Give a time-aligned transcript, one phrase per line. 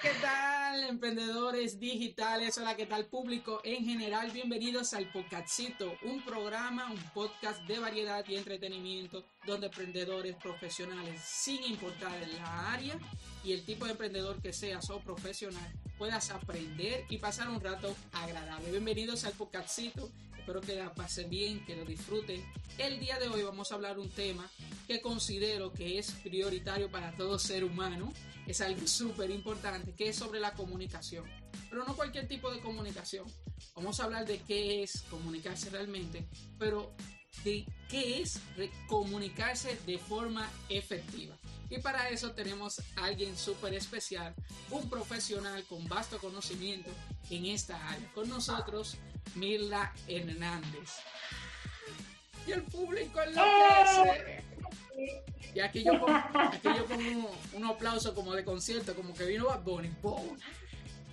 [0.00, 2.56] ¿qué tal, emprendedores digitales?
[2.58, 4.30] Hola, ¿qué tal, público en general?
[4.30, 11.64] Bienvenidos al Podcastito, un programa, un podcast de variedad y entretenimiento donde emprendedores profesionales, sin
[11.64, 12.96] importar la área
[13.42, 17.96] y el tipo de emprendedor que seas o profesional, puedas aprender y pasar un rato
[18.12, 18.70] agradable.
[18.70, 20.10] Bienvenidos al Podcastito.
[20.48, 22.42] Espero que la pasen bien, que lo disfruten.
[22.78, 24.50] El día de hoy vamos a hablar un tema
[24.86, 28.14] que considero que es prioritario para todo ser humano
[28.46, 31.26] es algo súper importante, que es sobre la comunicación.
[31.68, 33.26] Pero no cualquier tipo de comunicación.
[33.76, 36.26] Vamos a hablar de qué es comunicarse realmente,
[36.58, 36.94] pero
[37.44, 38.40] de qué es
[38.86, 41.36] comunicarse de forma efectiva.
[41.70, 44.34] Y para eso tenemos a alguien súper especial,
[44.70, 46.90] un profesional con vasto conocimiento
[47.30, 48.10] en esta área.
[48.14, 48.96] Con nosotros,
[49.34, 51.00] Mirla Hernández.
[52.46, 54.42] Y el público enloquece.
[55.54, 59.46] Y aquí yo pongo, aquí yo pongo un, aplauso como de concierto, como que vino
[59.46, 59.90] Bad Bunny.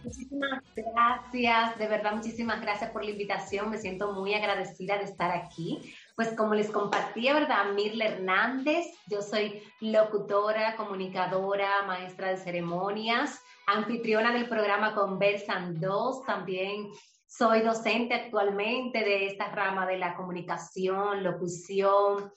[0.03, 5.31] Muchísimas gracias, de verdad muchísimas gracias por la invitación, me siento muy agradecida de estar
[5.31, 5.95] aquí.
[6.15, 7.73] Pues como les compartía, ¿verdad?
[7.73, 16.89] Mirla Hernández, yo soy locutora, comunicadora, maestra de ceremonias, anfitriona del programa Conversan 2, también
[17.27, 22.31] soy docente actualmente de esta rama de la comunicación, locución,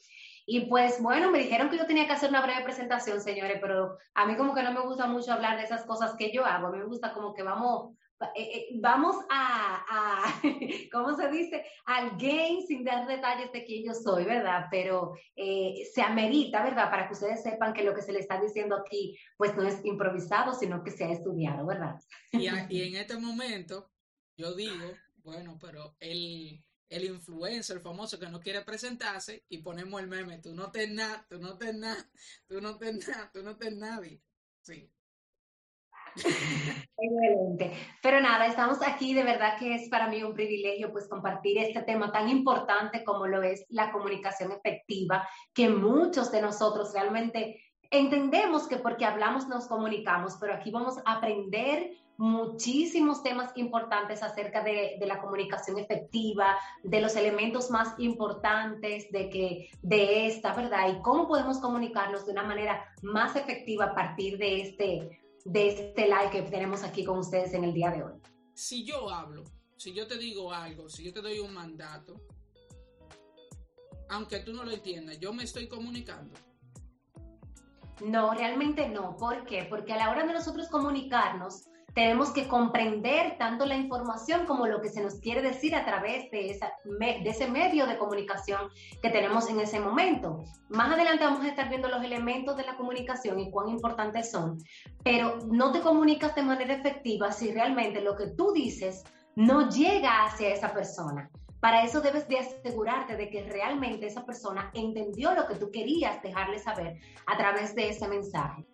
[0.50, 3.98] y pues bueno, me dijeron que yo tenía que hacer una breve presentación, señores, pero
[4.14, 6.68] a mí como que no me gusta mucho hablar de esas cosas que yo hago,
[6.68, 7.94] a mí me gusta como que vamos,
[8.80, 10.42] vamos a, a,
[10.92, 11.64] ¿cómo se dice?
[11.84, 14.66] Al game sin dar detalles de quién yo soy, ¿verdad?
[14.70, 16.90] Pero eh, se amerita, ¿verdad?
[16.90, 19.84] Para que ustedes sepan que lo que se le está diciendo aquí, pues no es
[19.84, 21.94] improvisado, sino que se ha estudiado, ¿verdad?
[22.32, 23.90] Y, y en este momento,
[24.36, 30.08] yo digo, bueno, pero el el influencer famoso que no quiere presentarse y ponemos el
[30.08, 32.10] meme, tú no te nada, tú no te nada,
[32.46, 34.22] tú no te nada, tú no te nadie.
[34.62, 34.90] Sí.
[36.16, 37.72] Excelente.
[38.02, 41.82] Pero nada, estamos aquí, de verdad que es para mí un privilegio pues compartir este
[41.82, 47.60] tema tan importante como lo es la comunicación efectiva, que muchos de nosotros realmente
[47.90, 54.62] entendemos que porque hablamos nos comunicamos, pero aquí vamos a aprender muchísimos temas importantes acerca
[54.62, 60.88] de, la comunicación efectiva, de los elementos más importantes de, que, de esta, ¿verdad?
[60.90, 66.06] Y cómo podemos comunicarnos de una manera más efectiva a partir de este, de este
[66.06, 68.14] live que tenemos aquí con ustedes en el día de hoy.
[68.54, 69.44] Si yo hablo,
[69.76, 72.20] si yo te digo algo, si yo te doy un mandato,
[74.08, 76.34] aunque tú no lo entiendas, yo me estoy comunicando.
[78.04, 79.16] No, realmente no.
[79.16, 79.66] ¿Por qué?
[79.68, 81.68] Porque a la hora de nosotros comunicarnos,
[81.98, 86.30] tenemos que comprender tanto la información como lo que se nos quiere decir a través
[86.30, 88.70] de, esa, de ese medio de comunicación
[89.02, 90.44] que tenemos en ese momento.
[90.68, 94.58] Más adelante vamos a estar viendo los elementos de la comunicación y cuán importantes son,
[95.02, 99.02] pero no te comunicas de manera efectiva si realmente lo que tú dices
[99.34, 101.28] no llega hacia esa persona.
[101.58, 106.22] Para eso debes de asegurarte de que realmente esa persona entendió lo que tú querías
[106.22, 108.64] dejarle saber a través de ese mensaje.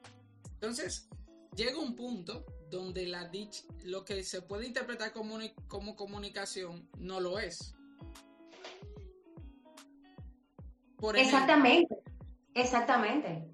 [0.52, 1.08] Entonces,
[1.56, 7.20] llega un punto donde la dich, lo que se puede interpretar como, como comunicación no
[7.20, 7.74] lo es.
[11.14, 11.96] exactamente,
[12.54, 13.48] exactamente.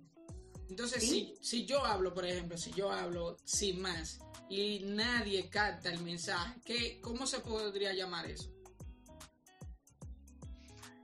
[0.69, 5.91] Entonces, si, si yo hablo, por ejemplo, si yo hablo sin más y nadie capta
[5.91, 8.53] el mensaje, ¿qué, ¿cómo se podría llamar eso?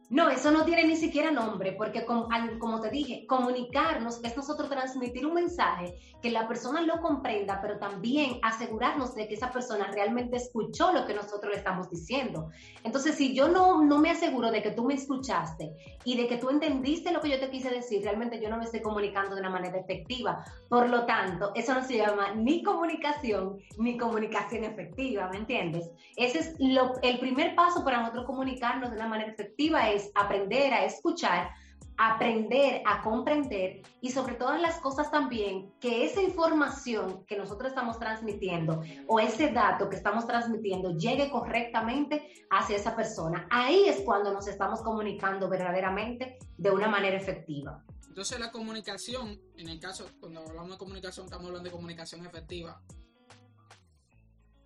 [0.08, 5.26] No, eso no tiene ni siquiera nombre, porque como, te dije, comunicarnos es nosotros transmitir
[5.26, 10.36] un mensaje que la persona lo comprenda, pero también asegurarnos de que esa persona realmente
[10.36, 12.50] escuchó lo que nosotros le estamos diciendo.
[12.84, 15.72] Entonces, si yo no, no me aseguro de que tú me escuchaste
[16.04, 18.64] y de que tú entendiste lo que yo te quise decir, realmente yo no me
[18.64, 20.44] estoy comunicando de una manera efectiva.
[20.68, 25.90] Por lo tanto, eso no se llama ni comunicación ni comunicación efectiva, ¿me entiendes?
[26.16, 26.54] Ese es
[27.02, 31.50] el primer paso para nosotros comunicarnos de una manera efectiva aprender a escuchar,
[31.98, 37.98] aprender a comprender y sobre todas las cosas también que esa información que nosotros estamos
[37.98, 43.46] transmitiendo o ese dato que estamos transmitiendo llegue correctamente hacia esa persona.
[43.50, 47.82] Ahí es cuando nos estamos comunicando verdaderamente de una manera efectiva.
[48.08, 52.80] Entonces la comunicación, en el caso, cuando hablamos de comunicación, estamos hablando de comunicación efectiva.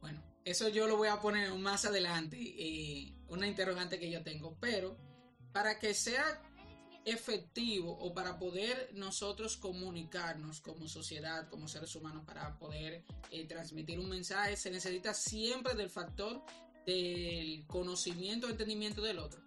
[0.00, 4.56] Bueno, eso yo lo voy a poner más adelante, eh, una interrogante que yo tengo,
[4.60, 4.96] pero
[5.52, 6.42] para que sea
[7.04, 13.98] efectivo o para poder nosotros comunicarnos como sociedad, como seres humanos, para poder eh, transmitir
[13.98, 16.42] un mensaje, se necesita siempre del factor
[16.86, 19.40] del conocimiento, entendimiento del otro.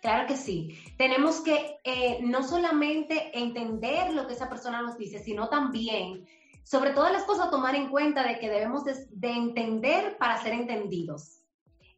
[0.00, 0.78] Claro que sí.
[0.96, 6.26] Tenemos que eh, no solamente entender lo que esa persona nos dice, sino también
[6.64, 11.39] sobre todas las cosas tomar en cuenta de que debemos de, entender para ser entendidos.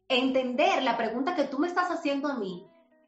[0.07, 2.67] Entender la pregunta que tú me estás haciendo a mí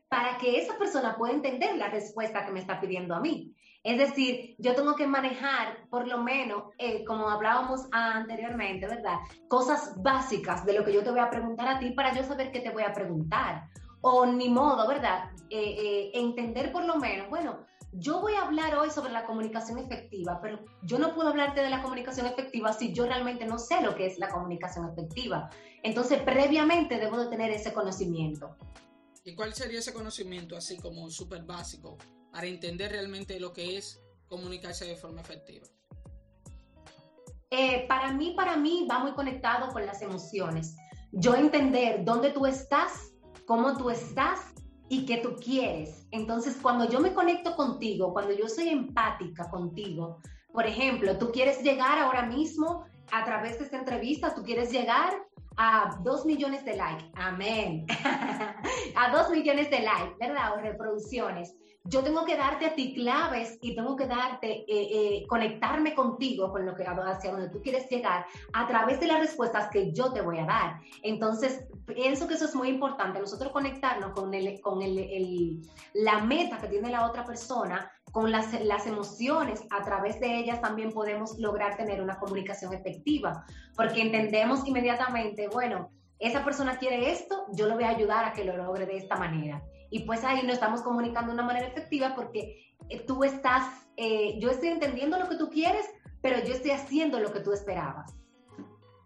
[0.10, 3.54] para que esa persona pueda entender la respuesta que me está pidiendo a mí.
[3.84, 9.18] Es decir, yo tengo que manejar, por lo menos, eh, como hablábamos anteriormente, ¿verdad?
[9.48, 12.52] Cosas básicas de lo que yo te voy a preguntar a ti para yo saber
[12.52, 13.68] qué te voy a preguntar.
[14.02, 15.30] O ni modo, ¿verdad?
[15.50, 17.66] Eh, eh, entender por lo menos, bueno,
[17.98, 21.70] yo voy a hablar hoy sobre la comunicación efectiva, pero yo no puedo hablarte de
[21.70, 25.50] la comunicación efectiva si yo realmente no sé lo que es la comunicación efectiva.
[25.86, 28.58] Entonces, previamente debo de tener ese conocimiento.
[29.24, 32.00] ¿Y cuál sería ese conocimiento así como súper básico
[32.32, 35.68] para entender realmente lo que es comunicarse de forma efectiva?
[37.52, 40.76] Eh, para mí, para mí va muy conectado con las emociones.
[41.12, 43.14] Yo entender dónde tú estás,
[43.46, 44.40] cómo tú estás
[44.90, 46.08] y qué tú quieres.
[46.10, 50.20] Entonces, cuando yo me conecto contigo, cuando yo soy empática contigo,
[50.52, 55.14] por ejemplo, tú quieres llegar ahora mismo a través de esta entrevista, tú quieres llegar
[55.58, 57.86] a dos millones de likes, amén,
[58.96, 60.54] a dos millones de likes, ¿verdad?
[60.54, 61.56] O reproducciones
[61.88, 66.52] yo tengo que darte a ti claves y tengo que darte, eh, eh, conectarme contigo
[66.52, 70.12] con lo que hacia donde tú quieres llegar a través de las respuestas que yo
[70.12, 70.80] te voy a dar.
[71.04, 75.62] Entonces, pienso que eso es muy importante, nosotros conectarnos con, el, con el,
[75.94, 80.62] la meta que tiene la otra persona, con las, las emociones, a través de ellas
[80.62, 83.46] también podemos lograr tener una comunicación efectiva,
[83.76, 88.44] porque entendemos inmediatamente, bueno, esa persona quiere esto, yo le voy a ayudar a que
[88.44, 89.64] lo logre de esta manera.
[89.90, 94.38] Y pues ahí nos estamos comunicando de una manera efectiva porque eh, tú estás, eh,
[94.40, 95.86] yo estoy entendiendo lo que tú quieres,
[96.22, 98.14] pero yo estoy haciendo lo que tú esperabas.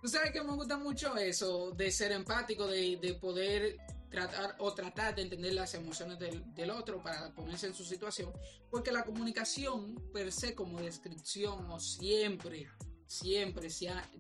[0.02, 3.76] Tú sabes que me gusta mucho eso, de ser empático, de, de poder
[4.10, 8.32] tratar o tratar de entender las emociones del, del, otro para ponerse en su situación,
[8.72, 12.68] porque la comunicación per se como descripción o siempre,
[13.06, 13.68] siempre,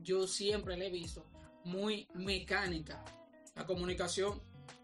[0.01, 1.25] yo siempre la he visto
[1.69, 3.03] muy mecánica.
[3.55, 4.41] La comunicación,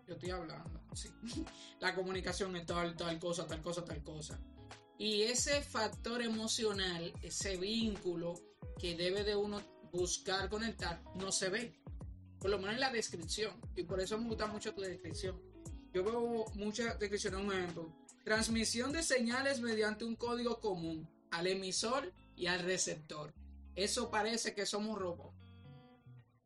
[0.08, 1.10] yo estoy hablando, sí.
[1.80, 4.40] La comunicación es tal, tal cosa, tal cosa, tal cosa.
[4.98, 8.36] Y ese factor emocional, ese vínculo
[8.80, 9.62] que debe de uno
[9.92, 11.74] buscar conectar, no se ve.
[12.40, 13.60] Por lo menos en la descripción.
[13.76, 15.42] Y por eso me gusta mucho tu descripción.
[15.94, 17.94] Yo veo mucha descripción, un ejemplo.
[18.24, 23.34] Transmisión de señales mediante un código común al emisor y al receptor.
[23.76, 25.45] Eso parece que somos robots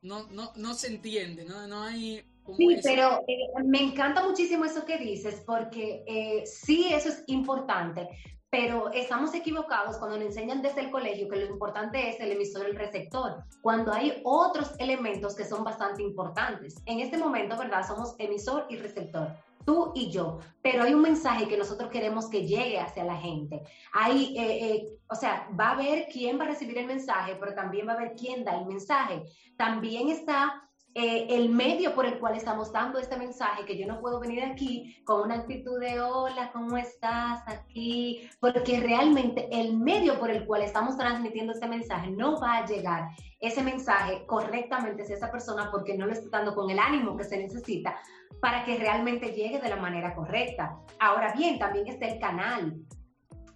[0.02, 2.26] no, no, no se entiende, no, no hay...
[2.58, 8.08] Sí, pero eh, me encanta muchísimo eso que dices, porque eh, sí, eso es importante,
[8.50, 12.66] pero estamos equivocados cuando nos enseñan desde el colegio que lo importante es el emisor
[12.66, 16.76] y el receptor, cuando hay otros elementos que son bastante importantes.
[16.88, 17.86] En este momento, ¿verdad?
[17.88, 22.48] Somos emisor y receptor tú y yo, pero hay un mensaje que nosotros queremos que
[22.48, 23.62] llegue hacia la gente.
[23.94, 27.54] Hay, eh, eh, o sea, va a ver quién va a recibir el mensaje, pero
[27.54, 29.24] también va a ver quién da el mensaje.
[29.58, 34.02] También está eh, el medio por el cual estamos dando este mensaje, que yo no
[34.02, 38.28] puedo venir aquí con una actitud de hola, ¿cómo estás aquí?
[38.40, 43.10] Porque realmente el medio por el cual estamos transmitiendo este mensaje no va a llegar
[43.40, 47.24] ese mensaje correctamente hacia esa persona porque no lo está dando con el ánimo que
[47.24, 47.96] se necesita
[48.42, 50.80] para que realmente llegue de la manera correcta.
[51.00, 52.76] Ahora bien, también está el canal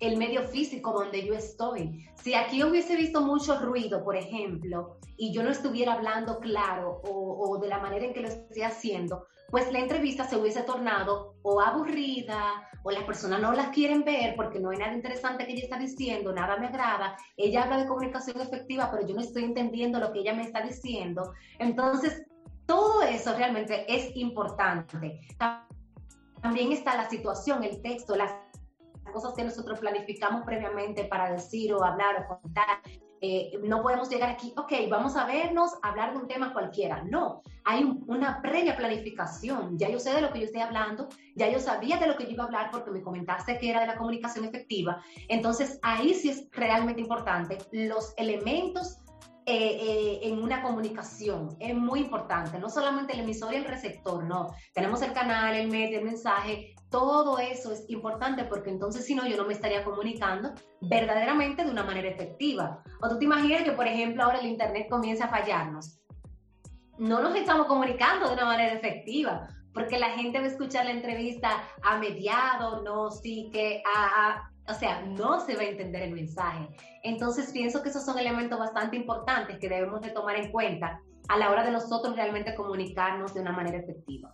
[0.07, 2.05] el medio físico donde yo estoy.
[2.15, 7.57] Si aquí hubiese visto mucho ruido, por ejemplo, y yo no estuviera hablando claro o,
[7.61, 11.61] de la manera en que lo estoy haciendo, pues la entrevista se hubiese tornado o
[11.61, 15.63] aburrida o las personas no las quieren ver porque no hay nada interesante que ella
[15.63, 17.15] está diciendo, nada me agrada.
[17.37, 20.61] Ella habla de comunicación efectiva, pero yo no estoy entendiendo lo que ella me está
[20.61, 21.33] diciendo.
[21.59, 22.25] Entonces,
[22.65, 25.21] todo eso realmente es importante.
[26.41, 28.42] También está la situación, el texto, las
[29.11, 32.81] cosas que nosotros planificamos previamente para decir o hablar o contar.
[33.25, 37.03] Eh, no podemos llegar aquí, ok, vamos a vernos, hablar de un tema cualquiera.
[37.03, 39.77] No, hay una previa planificación.
[39.77, 42.25] Ya yo sé de lo que yo estoy hablando, ya yo sabía de lo que
[42.25, 45.01] yo iba a hablar porque me comentaste que era de la comunicación efectiva.
[45.29, 48.99] Entonces, ahí sí es realmente importante los elementos
[49.45, 51.55] eh, eh, en una comunicación.
[51.59, 54.53] Es muy importante, no solamente el emisor y el receptor, no.
[54.73, 59.27] Tenemos el canal, el medio, el mensaje, todo eso es importante porque entonces si no,
[59.27, 62.83] yo no me estaría comunicando verdaderamente de una manera efectiva.
[63.01, 65.99] O tú te imaginas que, por ejemplo, ahora el Internet comienza a fallarnos.
[66.97, 70.91] No nos estamos comunicando de una manera efectiva porque la gente va a escuchar la
[70.91, 76.13] entrevista a mediado, no sí que a, o sea, no se va a entender el
[76.13, 76.69] mensaje.
[77.03, 81.37] Entonces pienso que esos son elementos bastante importantes que debemos de tomar en cuenta a
[81.37, 84.31] la hora de nosotros realmente comunicarnos de una manera efectiva.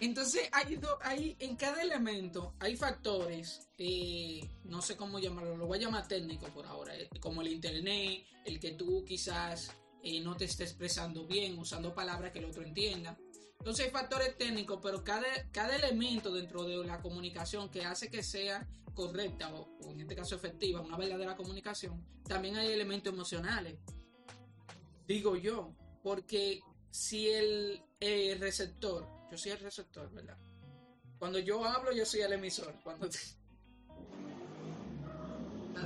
[0.00, 5.78] Entonces, hay, hay en cada elemento hay factores, eh, no sé cómo llamarlo, lo voy
[5.78, 9.70] a llamar técnico por ahora, eh, como el internet, el que tú quizás
[10.02, 13.18] eh, no te estés expresando bien, usando palabras que el otro entienda.
[13.60, 18.22] Entonces hay factores técnicos, pero cada, cada elemento dentro de la comunicación que hace que
[18.22, 23.78] sea correcta o, en este caso efectiva, una verdadera comunicación, también hay elementos emocionales.
[25.06, 27.82] Digo yo, porque si el
[28.40, 30.36] receptor, yo soy el receptor, ¿verdad?
[31.20, 32.74] Cuando yo hablo, yo soy el emisor.
[32.82, 33.06] Cuando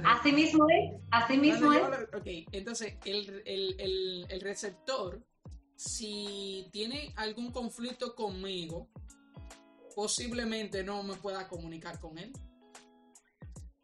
[0.05, 1.83] Así mismo es, así mismo es.
[2.15, 5.21] ok, entonces el, el, el, receptor,
[5.77, 8.89] si tiene algún conflicto conmigo,
[9.95, 12.33] posiblemente no me pueda comunicar con él.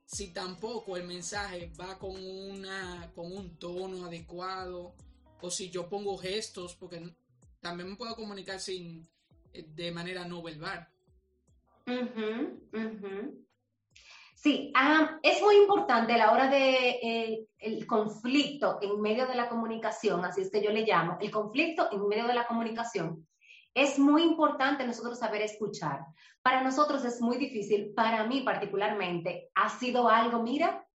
[0.05, 4.95] Si tampoco el mensaje va con, una, con un tono adecuado,
[5.41, 7.15] o si yo pongo gestos, porque
[7.61, 9.09] también me puedo comunicar sin,
[9.53, 10.89] de manera no verbal.
[14.43, 19.35] Sí, ah, es muy importante a la hora de eh, el conflicto en medio de
[19.35, 23.29] la comunicación, así es que yo le llamo, el conflicto en medio de la comunicación.
[23.75, 26.07] Es muy importante nosotros saber escuchar.
[26.41, 30.87] Para nosotros es muy difícil, para mí particularmente, ha sido algo, mira,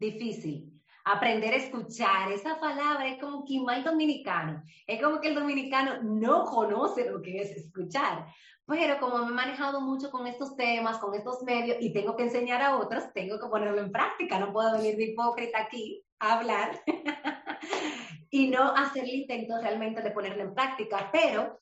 [0.00, 0.74] difícil
[1.04, 2.32] aprender a escuchar.
[2.32, 4.62] Esa palabra es como que mal dominicano.
[4.86, 8.26] Es como que el dominicano no conoce lo que es escuchar.
[8.66, 12.24] Pero como me he manejado mucho con estos temas, con estos medios y tengo que
[12.24, 14.38] enseñar a otros, tengo que ponerlo en práctica.
[14.38, 16.80] No puedo venir de hipócrita aquí a hablar
[18.30, 21.10] y no hacer el intento realmente de ponerlo en práctica.
[21.12, 21.60] Pero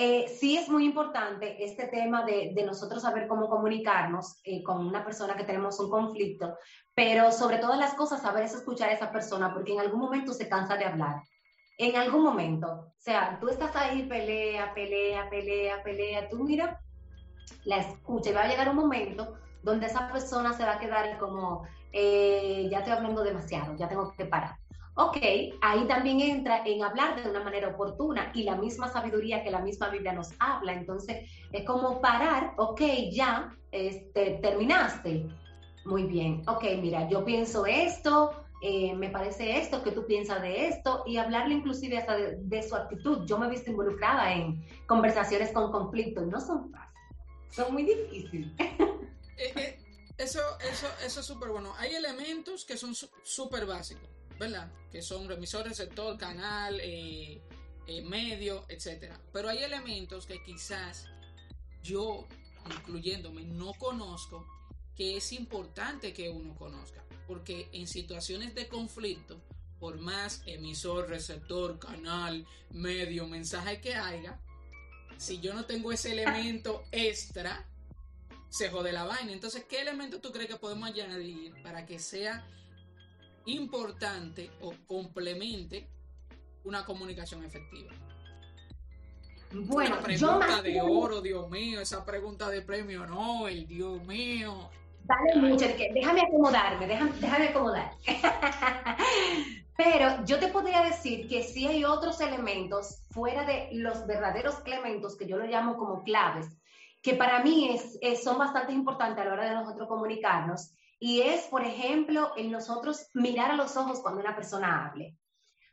[0.00, 5.04] eh, sí es muy importante este tema de, nosotros saber cómo comunicarnos eh, con una
[5.04, 6.56] persona que tenemos un conflicto,
[6.94, 10.48] pero sobre todas las cosas saber escuchar a esa persona porque en algún momento se
[10.48, 11.16] cansa de hablar.
[11.78, 12.68] En algún momento.
[12.68, 16.80] O sea, tú estás ahí, pelea, pelea, pelea, pelea, tú mira,
[17.64, 21.18] la escucha y va a llegar un momento donde esa persona se va a quedar
[21.18, 24.56] como, eh, ya estoy hablando demasiado, ya tengo que parar.
[24.96, 25.18] Ok,
[25.60, 29.60] ahí también entra en hablar de una manera oportuna y la misma sabiduría que la
[29.60, 30.72] misma Biblia nos habla.
[30.72, 32.80] Entonces, es como parar, ok,
[33.12, 35.28] ya este, terminaste.
[35.84, 40.68] Muy bien, ok, mira, yo pienso esto, eh, me parece esto, que tú piensas de
[40.68, 43.24] esto, y hablarle inclusive hasta de, su actitud.
[43.26, 47.04] Yo me he visto involucrada en conversaciones con conflictos, no son fáciles,
[47.50, 48.50] son muy difíciles.
[49.40, 49.78] Eh, eh,
[50.18, 51.72] eso, eso, eso es súper bueno.
[51.78, 54.68] Hay elementos que son súper básicos ¿verdad?
[54.90, 56.80] Que son remisor, receptor, canal,
[58.04, 59.20] medio, etcétera.
[59.32, 61.06] Pero hay elementos que quizás
[61.82, 62.26] yo,
[62.66, 64.46] incluyéndome, no conozco,
[64.98, 67.04] que es importante que uno conozca.
[67.28, 69.40] Porque en situaciones de conflicto,
[69.78, 74.40] por más emisor, receptor, canal, medio, mensaje que haya,
[75.16, 77.64] si yo no tengo ese elemento extra,
[78.48, 79.32] se jode la vaina.
[79.32, 82.44] Entonces, ¿qué elemento tú crees que podemos añadir para que sea
[83.46, 85.86] importante o complemente
[86.64, 87.92] una comunicación efectiva?
[89.52, 94.70] Bueno, pregunta de oro, Dios mío, esa pregunta de premio Nobel, Dios mío.
[95.08, 97.92] Dale mucho, déjame acomodarme, déjame, déjame acomodar.
[99.76, 105.16] Pero yo te podría decir que sí hay otros elementos fuera de los verdaderos elementos
[105.16, 106.46] que yo lo llamo como claves,
[107.00, 107.70] que para mí
[108.02, 112.50] es, son bastante importantes a la hora de nosotros comunicarnos y es, por ejemplo, en
[112.50, 115.16] nosotros mirar a los ojos cuando una persona hable.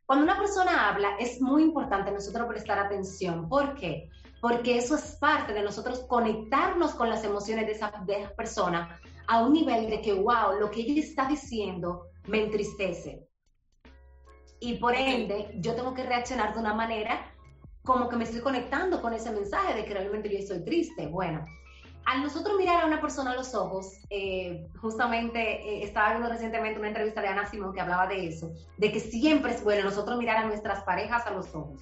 [0.05, 3.49] Cuando una persona habla, es muy importante nosotros prestar atención.
[3.49, 4.07] ¿Por qué?
[4.39, 7.91] Porque eso es parte de nosotros conectarnos con las emociones de esa,
[8.37, 13.27] persona a un nivel de que, wow, lo que ella está diciendo me entristece.
[14.59, 17.31] Y por ende, yo tengo que reaccionar de una manera
[17.83, 21.07] como que me estoy conectando con ese mensaje de que realmente yo estoy triste.
[21.07, 21.45] Bueno,
[22.05, 26.79] al nosotros mirar a una persona a los ojos, eh, justamente eh, estaba viendo recientemente
[26.79, 30.17] una entrevista de Ana Simón que hablaba de eso, de que siempre es bueno nosotros
[30.17, 31.81] mirar a nuestras parejas a los ojos,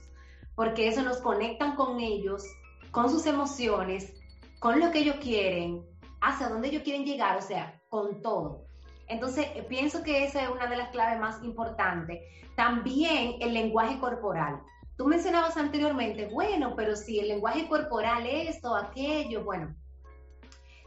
[0.55, 2.43] porque eso nos conecta con ellos,
[2.91, 4.13] con sus emociones,
[4.59, 5.83] con lo que ellos quieren,
[6.23, 8.65] hacia dónde ellos quieren llegar, o sea, con todo.
[9.07, 12.21] Entonces, eh, pienso que esa es una de las claves más importantes.
[12.55, 14.61] También el lenguaje corporal.
[14.97, 19.75] Tú mencionabas anteriormente, bueno, pero si el lenguaje corporal, esto, aquello, bueno,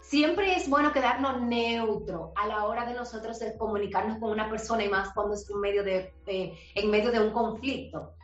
[0.09, 4.89] Siempre es bueno quedarnos neutro a la hora de nosotros comunicarnos con una persona y
[4.89, 8.15] más cuando es medio de, eh, en medio de un conflicto.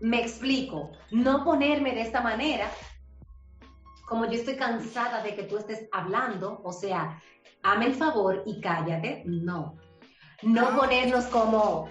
[0.00, 2.70] Me explico, no ponerme de esta manera,
[4.12, 7.18] como yo estoy cansada de que tú estés hablando, o sea,
[7.62, 9.78] hame el favor y cállate, no.
[10.42, 10.76] No ah.
[10.76, 11.88] ponernos como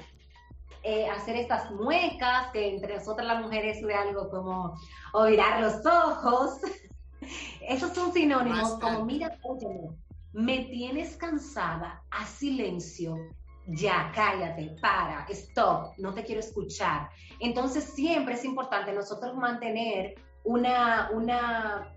[0.83, 4.77] eh, hacer estas muecas, que entre nosotras las mujeres es algo como
[5.13, 6.59] o mirar los ojos.
[7.67, 9.89] Esos son sinónimos como, mira, óyeme,
[10.31, 13.15] me tienes cansada, a silencio,
[13.65, 17.09] ya, cállate, para, stop, no te quiero escuchar.
[17.39, 20.13] Entonces siempre es importante nosotros mantener
[20.43, 21.95] una, una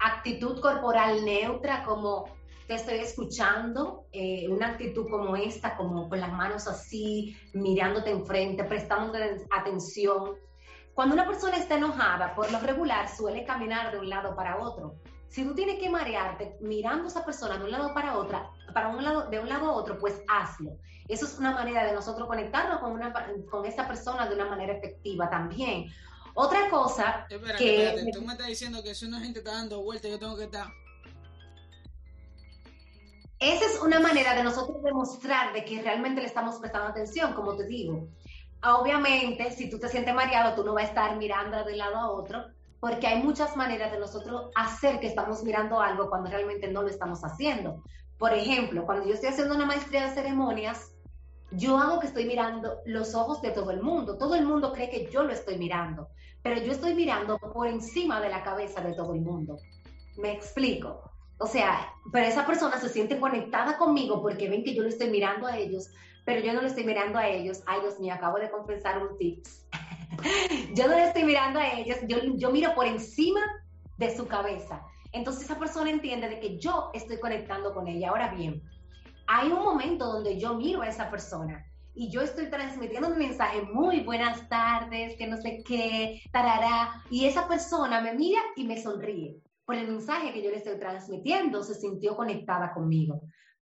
[0.00, 2.24] actitud corporal neutra como
[2.66, 8.62] te estoy escuchando, eh, una actitud como esta, como con las manos así, mirándote enfrente,
[8.62, 9.18] prestando
[9.50, 10.36] atención.
[10.94, 14.94] Cuando una persona está enojada, por lo regular suele caminar de un lado para otro.
[15.28, 18.88] Si tú tienes que marearte mirando a esa persona de un lado para otra, para
[18.88, 20.76] un lado, de un lado a otro, pues hazlo.
[21.08, 25.86] Eso es una manera de nosotros conectarnos con, esa persona de una manera efectiva también.
[26.34, 27.36] Otra cosa que...
[27.36, 30.44] Espérate, tú me estás diciendo que si una gente está dando vueltas, yo tengo que
[30.44, 30.68] estar...
[33.38, 37.56] Esa es una manera de nosotros demostrar de que realmente le estamos prestando atención, como
[37.56, 38.06] te digo.
[38.62, 41.96] Obviamente, si tú te sientes mareado, tú no vas a estar mirando de un lado
[41.96, 42.44] a otro,
[42.80, 46.88] porque hay muchas maneras de nosotros hacer que estamos mirando algo cuando realmente no lo
[46.88, 47.82] estamos haciendo.
[48.18, 50.92] Por ejemplo, cuando yo estoy haciendo una maestría de ceremonias,
[51.52, 54.16] yo hago que estoy mirando los ojos de todo el mundo.
[54.18, 56.08] Todo el mundo cree que yo lo estoy mirando,
[56.42, 59.58] pero yo estoy mirando por encima de la cabeza de todo el mundo.
[60.16, 61.10] Me explico.
[61.38, 65.10] O sea, pero esa persona se siente conectada conmigo porque ven que yo lo estoy
[65.10, 65.88] mirando a ellos,
[66.24, 67.62] pero yo no lo estoy mirando a ellos.
[67.66, 69.66] Ay, Dios mío, acabo de confesar un tips.
[70.74, 73.40] yo no le estoy mirando a ellos, yo, yo miro por encima
[73.96, 74.82] de su cabeza.
[75.12, 78.10] Entonces esa persona entiende de que yo estoy conectando con ella.
[78.10, 78.62] Ahora bien,
[79.32, 83.62] hay un momento donde yo miro a esa persona y yo estoy transmitiendo un mensaje
[83.62, 88.82] muy buenas tardes, que no sé qué, tarará, y esa persona me mira y me
[88.82, 93.22] sonríe por el mensaje que yo le estoy transmitiendo, se sintió conectada conmigo.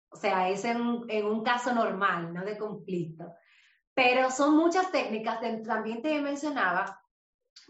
[0.09, 3.33] O sea, es en, un caso normal, no de conflicto.
[3.95, 7.01] Pero son muchas técnicas, también te mencionaba,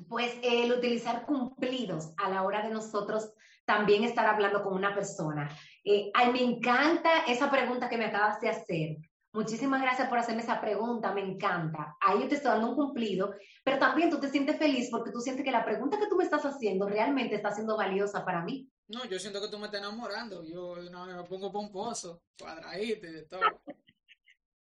[0.09, 3.31] pues el utilizar cumplidos a la hora de nosotros
[3.65, 5.49] también estar hablando con una persona.
[5.83, 8.97] Eh, ay, me encanta esa pregunta que me acabas de hacer.
[9.33, 11.97] Muchísimas gracias por hacerme esa pregunta, me encanta.
[11.99, 13.33] Ahí yo te estoy dando un cumplido,
[13.65, 16.23] pero también tú te sientes feliz porque tú sientes que la pregunta que tú me
[16.23, 18.69] estás haciendo realmente está siendo valiosa para mí.
[18.87, 20.41] No, yo siento que tú me estás enamorando.
[20.45, 23.41] Yo no, me pongo pomposo, cuadradito de todo.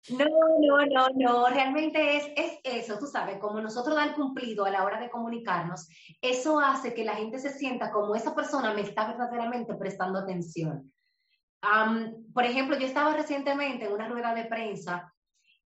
[0.09, 0.25] No,
[0.61, 4.83] no, no, no, realmente es, es eso, tú sabes, como nosotros dar cumplido a la
[4.83, 5.89] hora de comunicarnos,
[6.23, 10.91] eso hace que la gente se sienta como esa persona me está verdaderamente prestando atención.
[12.33, 15.13] por ejemplo, yo estaba recientemente en una rueda de prensa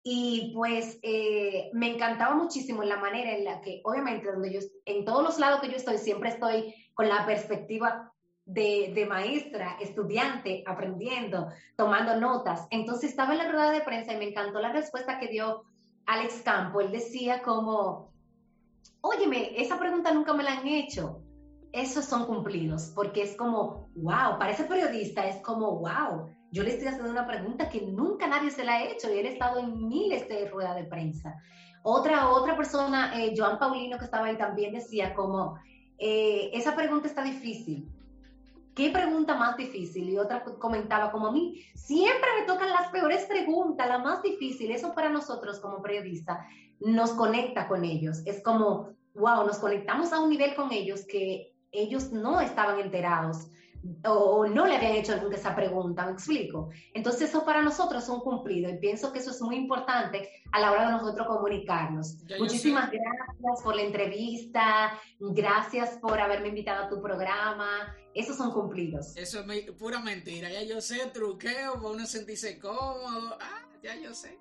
[0.02, 5.04] y pues eh, me encantaba muchísimo la manera en la que, obviamente, donde yo, en
[5.04, 8.12] todos los lados que yo estoy, siempre estoy con la perspectiva
[8.45, 12.67] de, maestra, estudiante, aprendiendo, tomando notas.
[12.69, 15.63] Entonces estaba en la rueda de prensa y me encantó la respuesta que dio
[16.06, 16.82] Alex Campo.
[16.82, 18.12] Él decía como,
[19.01, 21.21] óyeme, esa pregunta nunca me la han hecho.
[21.71, 26.71] Esos son cumplidos, porque es como, wow, para ese periodista es como, wow, yo le
[26.71, 29.60] estoy haciendo una pregunta que nunca nadie se la ha hecho y él ha estado
[29.60, 31.41] en miles de ruedas de prensa.
[31.84, 35.58] Otra, otra persona, eh, Joan Paulino, que estaba ahí también decía como,
[35.97, 37.89] eh, esa pregunta está difícil,
[38.75, 40.10] ¿Qué pregunta más difícil?
[40.10, 44.71] Y otra comentaba como a mí, siempre me tocan las peores preguntas, la más difícil.
[44.71, 46.39] Eso para nosotros como periodistas
[46.79, 48.21] nos conecta con ellos.
[48.25, 53.47] Es como, wow, nos conectamos a un nivel con ellos que ellos no estaban enterados
[54.06, 56.70] o no le habían hecho nunca esa pregunta, ¿me explico?
[56.94, 60.60] Entonces eso para nosotros es un cumplido y pienso que eso es muy importante a
[60.60, 62.17] la hora de nosotros comunicarnos.
[62.38, 69.15] Muchísimas gracias por la entrevista, gracias por haberme invitado a tu programa, esos son cumplidos.
[69.17, 74.13] Eso es pura mentira, ya yo sé, truqueo, para uno sentirse cómodo, ah, ya yo
[74.13, 74.38] sé.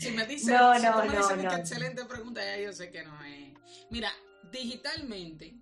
[0.00, 3.22] Si me dices, no, si no, me no, excelente pregunta, ya yo sé que no
[3.22, 3.54] es.
[3.88, 4.10] Mira,
[4.50, 5.54] digitalmente,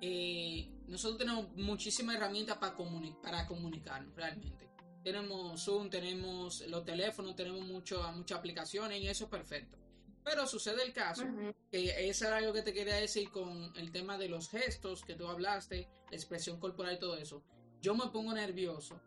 [0.00, 2.76] eh, nosotros tenemos muchísimas herramientas para,
[3.22, 4.70] para comunicarnos realmente.
[5.02, 9.78] Tenemos Zoom, tenemos los teléfonos, tenemos mucho, muchas aplicaciones y eso es perfecto.
[10.22, 11.24] Pero sucede el caso,
[11.70, 15.14] que eso era algo que te quería decir con el tema de los gestos que
[15.14, 17.42] tú hablaste, la expresión corporal y todo eso.
[17.80, 19.00] Yo me pongo nervioso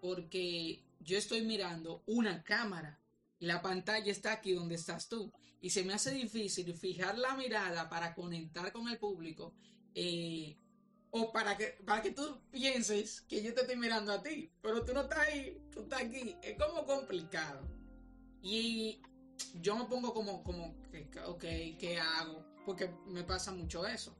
[0.00, 3.00] porque yo estoy mirando una cámara
[3.38, 5.32] y la pantalla está aquí donde estás tú.
[5.60, 9.54] Y se me hace difícil fijar la mirada para conectar con el público
[9.94, 10.58] eh,
[11.16, 14.84] o para que, para que tú pienses que yo te estoy mirando a ti, pero
[14.84, 16.36] tú no estás ahí, tú estás aquí.
[16.42, 17.68] Es como complicado.
[18.42, 19.00] Y
[19.60, 20.74] yo me pongo como, como,
[21.26, 21.44] ok,
[21.78, 22.44] ¿qué hago?
[22.66, 24.12] Porque me pasa mucho eso.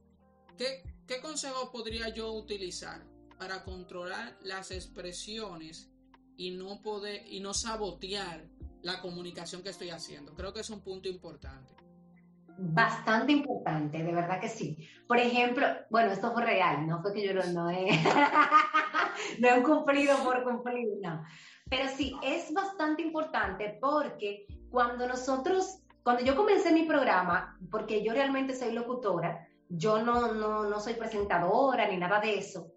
[0.57, 3.05] ¿Qué, qué consejo podría yo utilizar
[3.41, 5.91] para controlar las expresiones
[6.37, 8.49] y no poder, y no sabotear
[8.83, 10.33] la comunicación que estoy haciendo?
[10.37, 11.75] Creo que es un punto importante.
[12.57, 14.89] Bastante importante, de verdad que sí.
[15.09, 17.89] Por ejemplo, bueno, esto fue real, no fue que yo no he,
[19.41, 21.25] no he cumplido por cumplir, no.
[21.69, 28.13] Pero sí, es bastante importante porque cuando nosotros, cuando yo comencé mi programa, porque yo
[28.13, 32.69] realmente soy locutora, yo no, no, no soy presentadora ni nada de eso,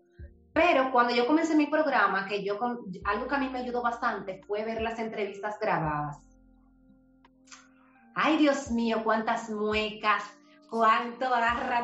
[0.54, 2.58] pero cuando yo comencé mi programa, que yo,
[3.06, 6.28] algo que a mí me ayudó bastante fue ver las entrevistas grabadas
[8.18, 10.24] ay Dios mío, cuántas muecas,
[10.70, 11.30] cuánto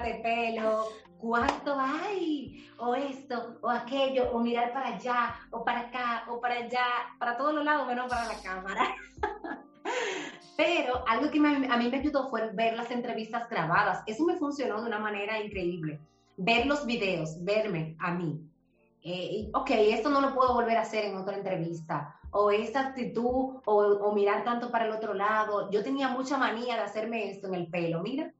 [0.04, 0.88] de pelo,
[1.20, 6.56] cuánto hay, o esto, o aquello, o mirar para allá, o para acá, o para
[6.56, 6.86] allá,
[7.20, 8.96] para todos los lados, menos para la cámara.
[10.58, 14.04] Pero algo que a mí me ayudó fue ver las entrevistas grabadas.
[14.06, 16.00] Eso me funcionó de una manera increíble.
[16.38, 18.40] Ver los videos, verme a mí.
[19.02, 23.62] Eh, ok, esto no lo puedo volver a hacer en otra entrevista o esa actitud
[23.66, 25.70] o, mirar tanto para el otro lado.
[25.72, 28.34] Yo tenía mucha manía de hacerme esto en el pelo, mira.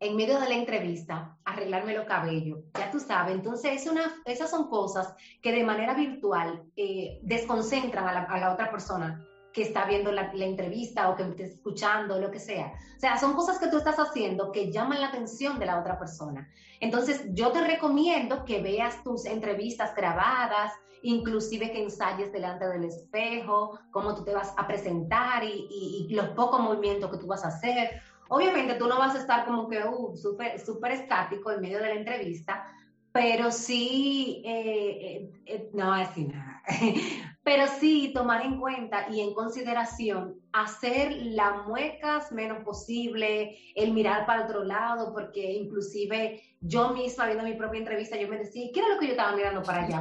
[0.00, 3.34] En medio de la entrevista, arreglarme los cabellos, ya tú sabes.
[3.34, 8.70] Entonces, es una, esas son cosas que de manera virtual eh, desconcentran a la, otra
[8.70, 12.72] persona que está viendo la, la, entrevista o que está escuchando, lo que sea.
[12.96, 15.98] O sea, son cosas que tú estás haciendo que llaman la atención de la otra
[15.98, 16.48] persona.
[16.80, 23.78] Entonces, yo te recomiendo que veas tus entrevistas grabadas, inclusive que ensayes delante del espejo,
[23.90, 28.00] cómo tú te vas a presentar y, los pocos movimientos que tú vas a hacer.
[28.28, 31.88] Obviamente tú no vas a estar como que uh, súper super estático en medio de
[31.88, 32.64] la entrevista,
[33.12, 36.62] pero sí, eh, eh, eh, no así nada,
[37.44, 44.26] pero sí tomar en cuenta y en consideración hacer las muecas menos posible, el mirar
[44.26, 48.80] para otro lado, porque inclusive yo misma viendo mi propia entrevista, yo me decía, ¿qué
[48.80, 50.00] era lo que yo estaba mirando para allá?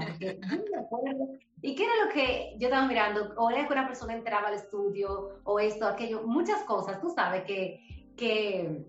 [1.63, 3.33] ¿Y qué era lo que yo estaba mirando?
[3.37, 7.43] O era que una persona entraba al estudio, o esto, aquello, muchas cosas, tú sabes,
[7.43, 8.85] que, que,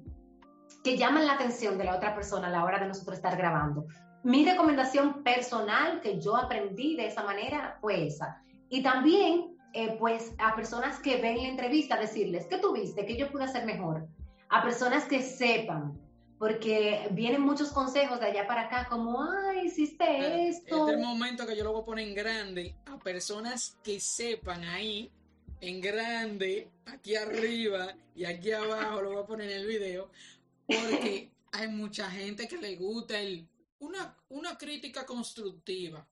[0.84, 3.86] que llaman la atención de la otra persona a la hora de nosotros estar grabando.
[4.24, 8.40] Mi recomendación personal que yo aprendí de esa manera fue esa.
[8.68, 13.04] Y también, eh, pues, a personas que ven la entrevista, decirles, ¿qué tuviste?
[13.04, 14.06] ¿Qué yo pude hacer mejor?
[14.48, 15.98] A personas que sepan,
[16.38, 20.88] porque vienen muchos consejos de allá para acá, como, ay, hiciste esto.
[20.88, 23.98] Este es el momento que yo lo voy a poner en grande a personas que
[23.98, 25.10] sepan ahí,
[25.60, 30.10] en grande, aquí arriba y aquí abajo, lo voy a poner en el video,
[30.66, 33.46] porque hay mucha gente que le gusta el
[33.82, 36.06] una, una crítica constructiva.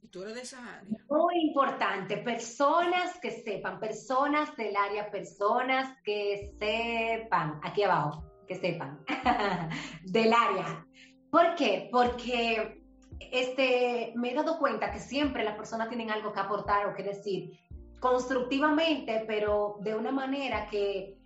[0.00, 0.98] Y tú eres de esa área.
[1.08, 9.04] Muy importante, personas que sepan, personas del área, personas que sepan, aquí abajo, que sepan,
[10.04, 10.86] del área.
[11.30, 11.88] ¿Por qué?
[11.92, 12.82] Porque
[13.20, 17.02] este, me he dado cuenta que siempre las personas tienen algo que aportar o que
[17.02, 17.58] decir
[18.00, 21.18] constructivamente, pero de una manera que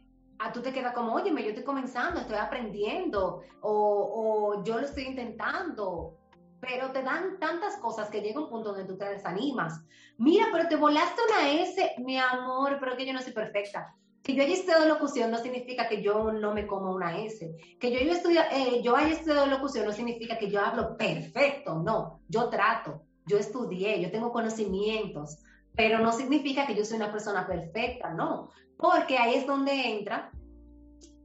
[0.42, 4.86] a tú te quedas como, oye, yo estoy comenzando, estoy aprendiendo, o, o, yo lo
[4.86, 6.16] estoy intentando,
[6.60, 9.80] pero te dan tantas cosas que llega un punto donde tú te desanimas.
[10.18, 13.94] Mira, pero te volaste una S, mi amor, pero que yo no soy perfecta.
[14.22, 17.52] Que yo haya estudiado locución no significa que yo no me como una S.
[17.80, 21.82] Que yo, haya estudiado, eh, yo haya estudiado locución no significa que yo hablo perfecto,
[21.82, 22.20] no.
[22.28, 25.38] Yo trato, yo estudié, yo tengo conocimientos,
[25.74, 28.50] pero no significa que yo soy una persona perfecta, no
[28.82, 30.32] porque ahí es donde entra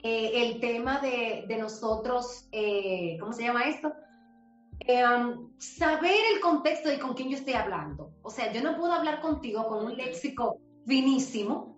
[0.03, 3.91] eh, el tema de, nosotros, eh, ¿cómo se llama esto?
[4.81, 8.13] Eh, um, saber el contexto de con quién yo estoy hablando.
[8.21, 11.75] O sea, yo no puedo hablar contigo con un léxico finísimo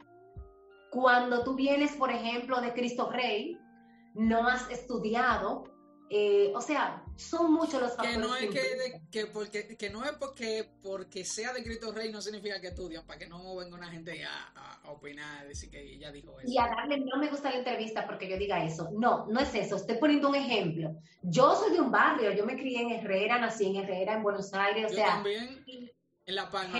[0.92, 3.58] cuando tú vienes, por ejemplo, de Cristo Rey,
[4.16, 5.64] no has estudiado,
[6.12, 8.16] eh, o sea, son muchos los factores.
[8.16, 12.12] Que no es que, que, porque, que no es porque, porque sea de Cristo Rey
[12.12, 15.94] no significa que estudian, para que no venga una gente a, a, opinar, decir que
[15.94, 16.50] ella dijo eso.
[16.52, 18.90] Y a darle, no me gusta la entrevista porque yo diga eso.
[18.92, 19.76] No, no es eso.
[19.76, 20.96] Estoy poniendo un ejemplo.
[21.22, 24.52] Yo soy de un barrio, yo me crié en Herrera, nací en Herrera, en Buenos
[24.54, 25.08] Aires, o yo sea.
[25.08, 25.64] también,
[26.26, 26.80] en La Palma.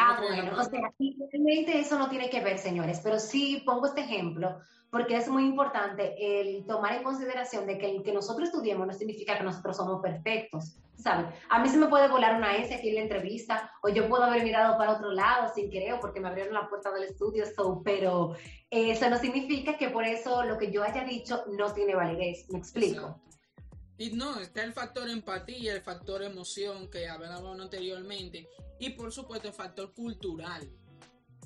[0.00, 0.92] Ah, bueno, o sea,
[1.32, 5.44] realmente eso no tiene que ver, señores, pero sí pongo este ejemplo porque es muy
[5.44, 9.76] importante el tomar en consideración de que el que nosotros estudiemos no significa que nosotros
[9.76, 11.26] somos perfectos, ¿sabes?
[11.50, 14.24] A mí se me puede volar una S aquí en la entrevista, o yo puedo
[14.24, 17.44] haber mirado para otro lado sin querer, porque me abrieron la puerta del estudio,
[17.84, 18.34] pero
[18.70, 22.58] eso no significa que por eso lo que yo haya dicho no tiene validez, ¿me
[22.58, 23.20] explico?
[23.98, 28.48] Y no, está el factor empatía, el factor emoción que hablábamos anteriormente,
[28.78, 30.70] y por supuesto el factor cultural.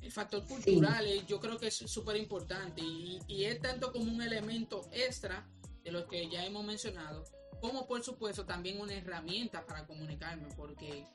[0.02, 4.88] El factor cultural yo creo que es súper importante y, es tanto como un elemento
[4.92, 5.46] extra
[5.84, 7.24] de lo que ya hemos mencionado,
[7.60, 11.06] como por supuesto también una herramienta para comunicarme, porque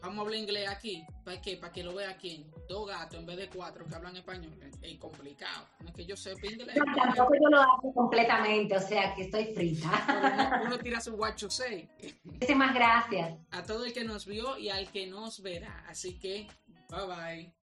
[0.00, 1.04] vamos a hablar inglés aquí.
[1.24, 1.56] ¿Para qué?
[1.56, 2.46] Para que lo vea aquí.
[2.68, 4.58] Dos gatos en vez de cuatro que hablan español.
[4.80, 5.66] Es complicado.
[5.80, 6.76] No es que yo sepa inglés.
[6.94, 10.62] tampoco yo lo hago completamente, o sea que estoy frita.
[10.64, 11.88] Uno, tira su guacho say.
[12.24, 13.38] Muchísimas gracias.
[13.50, 15.84] A todo el que nos vio y al que nos verá.
[15.88, 16.48] Así que,
[16.88, 17.65] bye bye.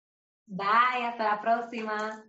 [0.48, 2.24] Bye, hasta la próxima.